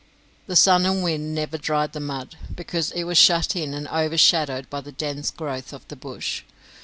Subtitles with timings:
[0.47, 4.67] The sun and wind never dried the mud, because it was shut in and overshadowed
[4.67, 6.41] by the dense growth of the bush.